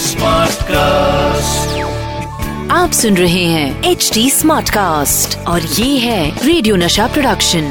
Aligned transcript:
Smart 0.00 0.62
cast 0.62 1.78
आप 2.72 2.92
सुन 2.92 3.16
रहे 3.16 3.44
हैं 3.44 3.90
एच 3.90 4.10
डी 4.14 4.30
स्मार्ट 4.30 4.70
कास्ट 4.70 5.36
और 5.48 5.62
ये 5.62 5.98
है 5.98 6.46
Radio 6.46 6.76
Nasha 6.76 7.06
production 7.06 7.68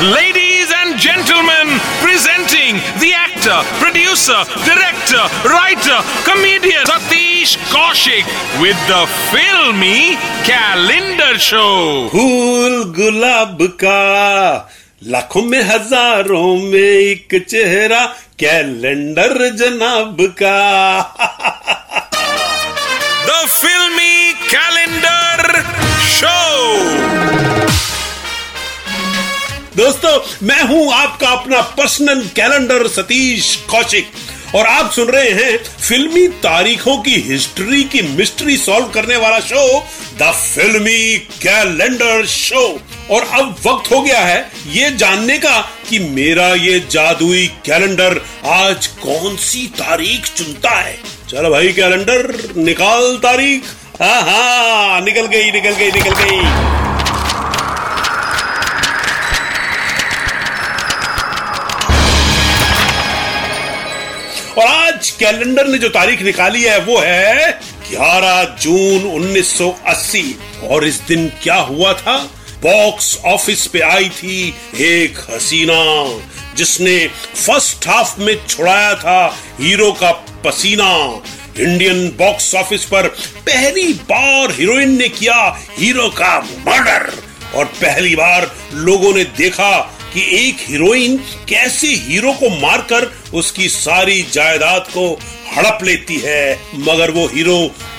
Ladies 0.00 0.72
and 0.72 0.98
gentlemen, 1.04 1.70
presenting 2.02 2.76
the 3.00 3.12
actor, 3.12 3.56
producer, 3.80 4.38
director, 4.64 5.24
writer, 5.44 5.98
comedian 6.28 6.86
Satish 6.86 7.56
Kaushik 7.72 8.24
with 8.62 8.78
the 8.86 9.02
filmy 9.32 10.16
calendar 10.44 11.38
show. 11.50 12.08
फूल 12.12 12.84
गुलाब 12.96 13.66
का 13.84 13.98
लाखों 15.02 15.42
में 15.42 15.60
हज़ारों 15.62 16.56
में 16.60 16.78
एक 16.78 17.34
चेहरा 17.48 18.04
कैलेंडर 18.38 19.48
जनाब 19.56 20.16
का। 20.40 21.00
द 23.26 23.36
फिल्मी 23.48 24.32
कैलेंडर 24.44 25.60
शो 26.08 26.34
दोस्तों 29.76 30.16
मैं 30.46 30.62
हूँ 30.64 30.92
आपका 30.94 31.28
अपना 31.28 31.60
पर्सनल 31.78 32.26
कैलेंडर 32.36 32.86
सतीश 32.88 33.54
कौशिक 33.70 34.54
और 34.54 34.66
आप 34.66 34.90
सुन 34.92 35.08
रहे 35.08 35.30
हैं 35.32 35.56
फिल्मी 35.78 36.28
तारीखों 36.42 36.96
की 37.02 37.16
हिस्ट्री 37.22 37.82
की 37.84 38.02
मिस्ट्री 38.16 38.56
सॉल्व 38.58 38.88
करने 38.94 39.16
वाला 39.16 39.40
show 39.46 39.80
the 40.20 40.32
filmy 40.34 41.18
calendar 41.42 42.24
show. 42.28 42.68
और 43.10 43.22
अब 43.22 43.56
वक्त 43.66 43.90
हो 43.92 44.00
गया 44.00 44.20
है 44.20 44.50
ये 44.66 44.90
जानने 44.90 45.38
का 45.38 45.60
कि 45.88 45.98
मेरा 45.98 46.48
ये 46.54 46.80
जादुई 46.90 47.46
कैलेंडर 47.66 48.20
आज 48.46 48.86
कौन 48.86 49.36
सी 49.36 49.66
तारीख 49.66 50.26
चुनता 50.36 50.70
है। 50.70 50.98
चलो 51.30 51.50
भाई, 51.50 51.72
कैलेंडर, 51.72 52.52
निकाल 52.56 53.16
तारीख। 53.16 53.64
हाँ 54.02 54.22
हाँ 54.22 55.00
निकल 55.00 55.26
गई 55.26 55.50
निकल 55.50 55.70
गई 55.70 55.90
निकल 55.90 56.14
गई। 56.14 56.40
और 64.58 64.66
आज 64.66 65.10
कैलेंडर 65.10 65.66
ने 65.66 65.78
जो 65.78 65.88
तारीख 65.88 66.22
निकाली 66.22 66.62
है, 66.62 66.78
वो 66.80 66.98
है 66.98 67.60
11 67.90 68.44
जून 68.62 69.04
1980 69.10 70.24
और 70.68 70.84
इस 70.84 71.00
दिन 71.08 71.28
क्या 71.42 71.54
हुआ 71.54 71.92
था? 71.92 72.16
बॉक्स 72.62 73.16
ऑफ़िस 73.26 73.66
पे 73.66 73.80
आई 73.80 74.08
थी 74.10 74.54
एक 74.82 75.18
हसीना, 75.30 75.82
जिसने 76.56 76.96
फ़र्स्ट 77.36 77.86
हाफ़ 77.88 78.20
में 78.20 78.34
छुड़ाया 78.46 78.94
था 78.94 79.26
हीरो 79.60 79.90
का 79.92 80.10
पसीना। 80.44 80.92
इंडियन 81.60 82.08
बॉक्स 82.18 82.54
ऑफ़िस 82.54 82.84
पर 82.84 83.08
पहली 83.46 83.92
बार 84.10 84.52
हीरोइन 84.52 84.96
ने 84.98 85.08
किया 85.10 85.36
हीरो 85.78 86.08
का 86.18 86.38
मर्डर 86.40 87.10
और 87.54 87.64
पहली 87.64 88.14
बार 88.16 88.50
लोगों 88.74 89.12
ने 89.14 89.24
देखा 89.38 89.78
कि 90.12 90.20
एक 90.38 90.68
हीरोइन 90.68 91.16
कैसे 91.48 91.88
हीरो 92.04 92.32
को 92.32 92.50
मारकर 92.60 93.10
उसकी 93.34 93.68
सारी 93.68 94.22
जायदाद 94.32 94.86
को 94.88 95.12
हड़प 95.56 95.84
लेती 95.84 96.18
है, 96.24 96.58
मगर 96.76 97.10
वो 97.10 97.26
हीरो 97.26 97.58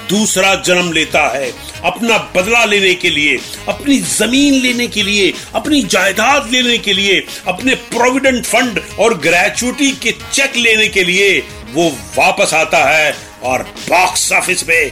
दूसरा 0.10 0.54
जन्म 0.66 0.92
लेता 0.92 1.28
है। 1.30 1.52
अपना 1.86 2.18
बदला 2.36 2.64
लेने 2.66 2.94
के 2.94 3.10
लिए, 3.10 3.38
अपनी 3.68 3.98
ज़मीन 4.00 4.54
लेने 4.54 4.88
के 4.88 5.04
लिए, 5.04 5.34
अपनी 5.56 5.82
जायदाद 5.84 6.50
लेने 6.52 6.78
के 6.78 6.94
लिए, 6.94 7.20
अपने 7.48 7.76
प्रोविडेंट 7.92 8.46
फंड 8.46 8.80
और 9.00 9.18
ग्रेचुटी 9.20 9.92
के 10.04 10.12
चेक 10.34 10.56
लेने 10.56 10.88
के 10.88 11.04
लिए 11.04 11.38
वो 11.74 11.90
वापस 12.18 12.54
आता 12.54 12.84
है 12.86 13.16
और 13.44 13.64
बॉक्स 13.90 14.32
ऑफ़िस 14.32 14.64
पे 14.64 14.90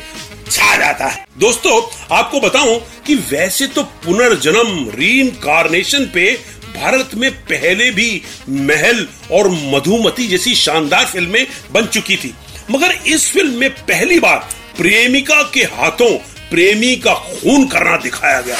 छा 0.51 0.75
जाता 0.77 1.05
है। 1.05 1.25
दोस्तों, 1.37 1.81
आपको 2.15 2.39
बताऊँ 2.39 2.79
कि 3.07 3.15
वैसे 3.31 3.67
तो 3.67 3.83
पुनर्जन्म 4.05 4.89
रीइंकारनेशन 4.95 6.05
पे 6.13 6.31
भारत 6.75 7.11
में 7.15 7.31
पहले 7.43 7.89
भी 7.91 8.21
महल 8.49 9.07
और 9.31 9.49
मधुमती 9.73 10.27
जैसी 10.27 10.53
शानदार 10.55 11.05
फ़िल्में 11.05 11.45
बन 11.71 11.85
चुकी 11.87 12.17
थी। 12.17 12.33
मगर 12.71 12.91
इस 13.07 13.31
फ़िल्म 13.31 13.53
में 13.53 13.69
पहली 13.69 14.19
बार 14.19 14.47
प्रेमिका 14.77 15.41
के 15.53 15.61
हाथों 15.75 16.09
प्रेमी 16.49 16.95
का 16.95 17.13
खून 17.13 17.65
करना 17.67 17.95
दिखाया 17.97 18.41
गया 18.41 18.57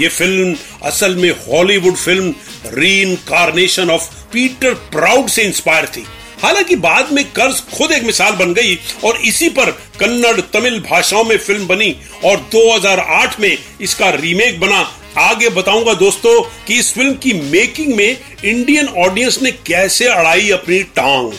ये 0.00 0.08
फ़िल्म 0.08 0.54
असल 0.82 1.14
में 1.16 1.30
हॉलीवुड 1.30 1.96
फ़िल्म 1.96 2.34
री 2.74 3.16
ऑफ़ 3.90 4.08
पीटर 4.32 4.74
प्राउड 4.92 5.28
से 5.28 5.42
इंस्पायर 5.42 5.86
थी। 5.86 6.04
हालाँकि 6.42 6.76
बाद 6.76 7.12
में 7.12 7.24
कर्ज 7.32 7.60
खुद 7.74 7.92
एक 7.92 8.02
मिसाल 8.02 8.32
बन 8.32 8.54
गई 8.54 8.78
और 9.04 9.16
इसी 9.26 9.48
पर 9.48 9.70
कन्नड़ 10.00 10.40
तमिल 10.52 10.80
भाषाओं 10.80 11.24
में 11.24 11.36
फ़िल्म 11.38 11.66
बनी 11.66 11.94
और 12.24 12.36
2008 12.54 13.40
में 13.40 13.56
इसका 13.80 14.10
रीमेक 14.10 14.60
बना। 14.60 14.80
आगे 15.18 15.48
बताऊँगा 15.48 15.94
दोस्तों 15.94 16.40
कि 16.66 16.78
इस 16.78 16.92
फ़िल्म 16.94 17.14
की 17.14 17.32
मेकिंग 17.50 17.94
में 17.94 18.16
इंडियन 18.44 18.88
ऑडियंस 18.98 19.38
ने 19.42 19.50
कैसे 19.66 20.08
अड़ाई 20.08 20.50
अपनी 20.50 20.82
टांग। 20.96 21.32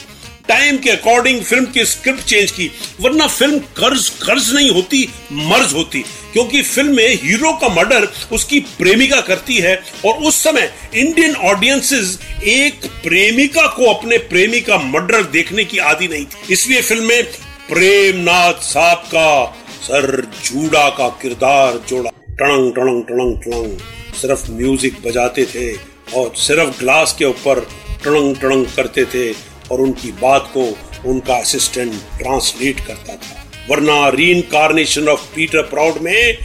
टाइम 0.48 0.78
के 0.78 0.90
अकॉर्डिंग 0.90 1.42
फ़िल्म 1.42 1.66
की 1.66 1.86
स्क्रिप्ट 1.86 2.24
चेंज 2.24 2.52
की, 2.52 2.70
वरना 3.02 3.28
फ़िल्म 3.28 3.60
कर्ज 3.78 4.10
कर्ज 4.22 4.54
नहीं 4.54 4.70
होती, 4.70 5.08
मर्ज 5.32 5.74
होती। 5.74 6.04
क्योंकि 6.34 6.62
फ़िल्म 6.62 6.96
में 6.96 7.14
हीरो 7.14 7.52
का 7.54 7.68
मर्डर 7.70 8.08
उसकी 8.32 8.60
प्रेमिका 8.78 9.20
करती 9.22 9.58
है, 9.58 9.76
और 10.06 10.24
उस 10.24 10.42
समय 10.44 10.72
इंडियन 10.96 11.36
ऑडियंसेस 11.46 12.20
एक 12.46 12.86
प्रेमिका 13.04 13.66
को 13.68 13.94
अपने 13.94 14.18
प्रेमी 14.28 14.60
का 14.62 14.78
मर्डर 14.78 15.24
देखने 15.32 15.66
की 15.66 15.78
आदि 15.78 16.08
नहीं 16.08 16.26
थी। 16.26 16.54
इसलिए 16.54 16.82
फ़िल्म 16.82 17.06
में 17.06 17.24
प्रेमनाथ 17.70 18.62
साहब 18.64 19.04
का 19.08 19.46
सर 19.84 20.22
जूड़ा 20.44 20.88
का 20.90 21.08
किरदार 21.22 21.80
जोड़ा। 21.90 22.10
टणंग 22.10 22.74
टणंग 22.76 23.04
टणंग 23.04 23.38
टणंग। 23.42 23.78
सिर्फ़ 24.16 24.50
म्यूज़िक 24.52 25.02
बजाते 25.06 25.46
थे, 25.46 25.74
और 26.14 26.34
सिर्फ़ 26.38 26.80
ग्लास 26.80 27.16
के 27.20 27.26
ऊपर 27.26 27.60
टणंग 28.04 28.36
टणंग 28.36 28.66
करते 28.76 29.06
थे। 29.06 29.30
और 29.72 29.82
उनकी 29.82 30.12
बात 30.22 30.52
को 30.54 30.68
उनका 31.10 31.36
असिस्टेंट 31.36 31.94
ट्रांसलेट 32.20 32.80
करता 32.80 33.16
था। 33.16 33.44
वरना 33.70 34.08
री 34.10 34.30
इनकारनेशन 34.32 35.08
ऑफ़ 35.08 35.26
पीटर 35.36 35.62
प्राउड 35.64 36.02
में 36.02 36.38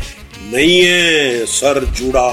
नहीं 0.53 0.81
है, 0.81 1.47
सर 1.47 1.85
जुड़ा। 1.85 2.31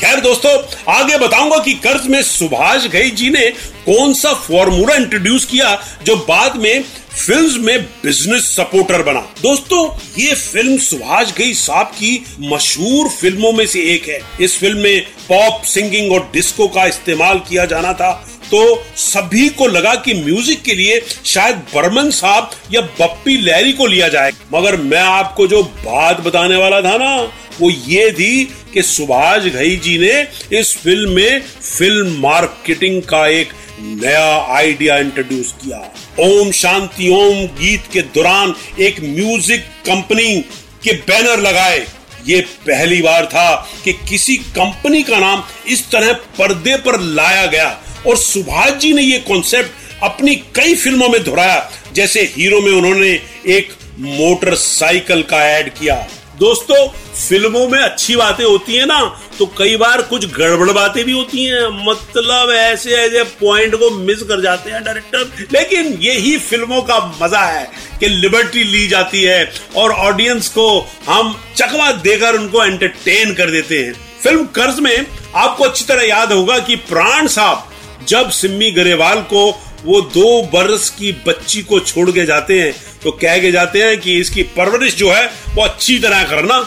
खैर 0.00 0.20
दोस्तों, 0.20 0.50
आगे 0.92 1.18
बताऊँगा 1.18 1.58
कि 1.58 1.72
कर्ज 1.74 2.06
में 2.06 2.22
सुभाष 2.22 2.86
घई 2.86 3.10
जी 3.10 3.28
ने 3.30 3.46
कौन 3.86 4.14
सा 4.14 4.32
फॉर्मूला 4.34 4.94
इंट्रोड्यूस 4.94 5.44
किया 5.44 5.74
जो 6.04 6.16
बाद 6.28 6.56
में 6.56 6.82
फ़िल्म 7.16 7.64
में 7.64 7.82
बिज़नेस 8.02 8.44
सपोर्टर 8.56 9.02
बना। 9.02 9.20
दोस्तों, 9.42 9.86
ये 10.18 10.34
फ़िल्म 10.34 10.78
सुभाष 10.78 11.32
घई 11.34 11.52
साहब 11.54 11.86
की 11.86 12.24
मशहूर 12.40 13.08
फ़िल्मों 13.10 13.52
में 13.52 13.66
से 13.66 13.82
एक 13.94 14.08
है। 14.08 14.20
इस 14.40 14.58
फ़िल्म 14.58 14.78
में 14.78 15.06
पॉप 15.28 15.62
सिंगिंग 15.64 16.12
और 16.12 16.28
डिस्को 16.32 16.68
का 16.68 16.86
इस्तेमाल 16.86 17.38
किया 17.38 17.64
जाना 17.64 17.92
था। 17.92 18.12
तो 18.54 18.84
सभी 18.96 19.48
को 19.50 19.66
लगा 19.66 19.94
कि 19.94 20.12
म्यूज़िक 20.14 20.62
के 20.62 20.74
लिए 20.74 21.00
शायद 21.26 21.56
बर्मन 21.74 22.10
साहब 22.10 22.50
या 22.72 22.80
बप्पी 23.00 23.36
लहरी 23.36 23.72
को 23.72 23.86
लिया 23.86 24.08
जाए। 24.08 24.30
मगर 24.54 24.76
मैं 24.82 25.00
आपको 25.00 25.46
जो 25.46 25.62
बात 25.62 26.20
बताने 26.20 26.56
वाला 26.56 26.80
था 26.80 26.96
ना, 26.96 27.14
वो 27.60 27.70
ये 27.70 28.10
थी 28.12 28.44
कि 28.74 28.82
सुभाष 28.82 29.44
घई 29.44 29.76
जी 29.76 29.98
ने 29.98 30.58
इस 30.58 30.74
फ़िल्म 30.76 31.10
में 31.10 31.40
फ़िल्म 31.40 32.20
मार्केटिंग 32.20 33.02
का 33.02 33.26
एक 33.30 33.52
नया 33.80 34.24
आइडिया 34.56 34.98
इंट्रोड्यूस 34.98 35.52
किया। 35.62 35.78
ओम 36.20 36.50
शांति, 36.52 37.08
ओम 37.10 37.46
गीत 37.58 37.92
के 37.92 38.02
दौरान 38.14 38.54
एक 38.80 39.00
म्यूज़िक 39.02 39.64
कंपनी 39.86 40.40
के 40.84 40.92
बैनर 41.02 41.40
लगाए। 41.40 41.86
ये 42.26 42.40
पहली 42.66 43.00
बार 43.02 43.26
था 43.26 43.54
कि 43.84 43.92
किसी 44.08 44.36
कंपनी 44.36 45.02
का 45.02 45.18
नाम 45.18 45.42
इस 45.68 45.90
तरह 45.90 46.12
पर्दे 46.38 46.76
पर 46.76 47.00
लाया 47.00 47.46
गया। 47.46 47.80
और 48.06 48.16
सुभाष 48.18 48.72
जी 48.72 48.92
ने 48.92 49.02
ये 49.02 49.18
कॉन्सेप्ट 49.28 50.02
अपनी 50.02 50.34
कई 50.56 50.74
फ़िल्मों 50.74 51.08
में 51.08 51.22
दोहराया। 51.24 51.70
जैसे 51.94 52.22
हीरो 52.36 52.60
में 52.60 52.72
उन्होंने 52.72 53.08
एक 53.50 53.72
मोटरसाइकिल 54.00 55.22
का 55.22 55.44
ऐड 55.48 55.72
किया। 55.74 55.94
दोस्तों, 56.38 56.86
फ़िल्मों 57.18 57.66
में 57.68 57.78
अच्छी 57.78 58.16
बातें 58.16 58.44
होती 58.44 58.76
है 58.76 58.86
ना 58.86 59.00
तो 59.38 59.46
कई 59.58 59.76
बार 59.76 60.02
कुछ 60.02 60.24
गड़बड़ 60.32 60.70
बातें 60.70 61.04
भी 61.04 61.12
होती 61.12 61.44
हैं। 61.44 61.66
मतलब 61.86 62.50
ऐसे 62.52 62.94
ऐसे 62.96 63.22
पॉइंट 63.40 63.74
को 63.74 63.90
मिस 63.90 64.22
कर 64.22 64.40
जाते 64.42 64.70
हैं 64.70 64.82
डायरेक्टर 64.84 65.46
लेकिन 65.52 65.92
यही 66.02 66.36
फ़िल्मों 66.40 66.80
का 66.82 66.98
मज़ा 67.22 67.40
है 67.40 67.68
कि 68.00 68.08
लिबर्टी 68.08 68.64
ली 68.64 68.86
जाती 68.88 69.22
है 69.22 69.52
और 69.76 69.92
ऑडियंस 69.92 70.48
को 70.48 70.66
हम 71.08 71.34
चकवा 71.56 71.90
देकर 71.92 72.38
उनको 72.38 72.64
एंटरटेन 72.64 73.34
कर 73.34 73.50
देते 73.50 73.78
हैं। 73.78 73.92
फ़िल्म 74.22 74.44
कर्ज 74.56 74.80
में 74.80 75.06
आपको 75.36 75.64
अच्छी 75.64 75.84
तरह 75.84 76.02
याद 76.02 76.32
होगा 76.32 76.58
कि 76.58 76.76
प्राण 76.90 77.26
साहब 77.28 77.70
जब 78.08 78.30
सिम्मी 78.30 78.70
गरेवाल 78.70 79.20
को 79.32 79.50
वो 79.84 80.00
दो 80.00 80.42
बरस 80.52 80.88
की 80.90 81.12
बच्ची 81.26 81.62
को 81.62 81.78
छोड़ 81.80 82.10
के 82.10 82.24
जाते 82.26 82.60
हैं 82.60 82.72
तो 83.02 83.10
कह 83.12 83.38
के 83.38 83.50
जाते 83.52 83.82
हैं 83.82 83.98
कि 84.00 84.18
इसकी 84.20 84.42
परवरिश 84.52 84.94
जो 84.96 85.10
है, 85.10 85.26
वो 85.54 85.62
अच्छी 85.62 85.98
तरह 85.98 86.22
करना। 86.24 86.58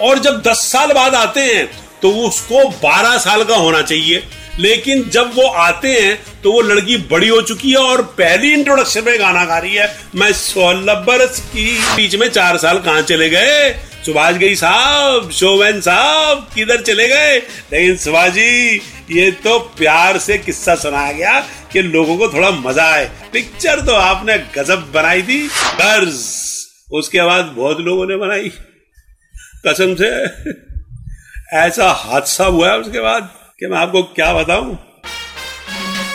और 0.00 0.18
जब 0.18 0.42
दस 0.42 0.68
साल 0.72 0.92
बाद 0.92 1.14
आते 1.14 1.40
हैं 1.42 1.66
तो 2.02 2.10
उसको 2.26 2.68
बारह 2.82 3.16
साल 3.18 3.44
का 3.44 3.56
होना 3.56 3.82
चाहिए। 3.82 4.22
लेकिन 4.58 5.02
जब 5.08 5.32
वो 5.34 5.46
आते 5.46 5.88
हैं 5.92 6.16
तो 6.42 6.52
वो 6.52 6.60
लड़की 6.60 6.96
बड़ी 7.10 7.28
हो 7.28 7.40
चुकी 7.42 7.70
है 7.70 7.76
और 7.76 8.02
पहली 8.18 8.52
इंट्रोडक्शन 8.52 9.04
में 9.04 9.18
गाना 9.20 9.44
गा 9.44 9.58
रही 9.58 9.74
है, 9.74 9.96
मैं 10.14 10.32
सोलह 10.32 10.94
बरस 11.02 11.38
की 11.46 11.72
बीच 11.96 12.14
में 12.14 12.28
चार 12.28 12.56
साल 12.58 12.78
कहाँ 12.78 13.02
चले 13.02 13.28
गए? 13.28 13.70
सुभाष 14.06 14.34
गई 14.34 14.54
साहब, 14.54 15.30
शोभन 15.30 15.80
साहब 15.80 16.48
किधर 16.54 16.82
चले 16.82 17.08
गए? 17.08 17.36
लेकिन 17.72 17.96
सुभाष 17.96 18.30
जी 18.30 18.80
ये 19.12 19.30
तो 19.30 19.58
प्यार 19.58 20.18
से 20.18 20.38
किस्सा 20.38 20.74
सुनाया 20.74 21.12
गया 21.12 21.40
कि 21.72 21.82
लोगों 21.82 22.16
को 22.16 22.28
थोड़ा 22.28 22.50
मज़ा 22.50 22.84
आए। 22.84 23.10
पिक्चर 23.32 23.80
तो 23.80 23.92
आपने 23.92 24.38
गजब 24.38 24.92
बनाई 24.92 25.22
थी। 25.22 25.48
कर्ज 25.48 26.20
उसके 26.92 27.22
बाद 27.22 27.44
बहुत 27.44 27.80
लोगों 27.80 28.06
ने 28.06 28.16
बनाई। 28.16 28.48
कसम 29.66 29.94
से। 29.94 30.10
ऐसा 31.56 31.90
हादसा 31.90 32.44
हुआ 32.44 32.70
है 32.70 32.78
उसके 32.78 33.00
बाद 33.00 33.30
कि 33.60 33.66
मैं 33.66 33.78
आपको 33.78 34.02
क्या 34.02 34.32
बताऊँ? 34.32 34.74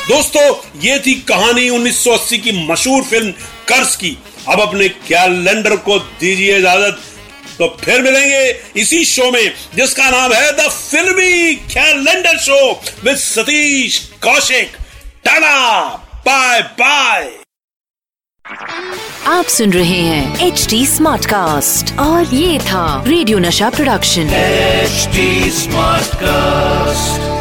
दोस्तों, 0.10 0.56
ये 0.82 1.00
थी 1.00 1.14
कहानी 1.14 1.70
1980 1.70 2.38
की 2.38 2.68
मशहूर 2.68 3.04
फ़िल्म 3.04 3.32
कर्ज 3.68 3.96
की। 3.96 4.18
अब 4.50 4.62
अपने 4.62 4.90
कैलेंडर 4.90 5.76
को 5.76 6.00
दीजिए 6.00 6.58
इजाज़त। 6.58 7.02
तो 7.60 7.68
फिर 7.82 8.02
मिलेंगे 8.02 8.44
इसी 8.82 9.04
शो 9.06 9.30
में 9.32 9.54
जिसका 9.76 10.10
नाम 10.10 10.34
है 10.34 10.52
the 10.58 10.70
filmy 10.72 11.56
calendar 11.74 12.38
show 12.40 12.60
with 13.04 13.16
Satish 13.18 14.00
Kaushik. 14.24 14.78
Tata 15.26 15.88
bye 16.28 16.62
bye 16.80 17.32
आप 19.28 19.46
सुन 19.50 19.74
रहे 19.74 20.00
हैं 20.02 20.48
एच 20.48 20.66
डी 20.70 20.86
स्मार्ट 20.88 21.26
कास्ट 21.26 21.98
और 22.00 22.34
ये 22.36 22.60
था 22.60 23.04
radio 23.08 23.40
Nasha 23.40 23.70
production 23.70 24.34
HD 24.34 25.52
smart 25.52 25.96
Smartcast. 26.06 27.35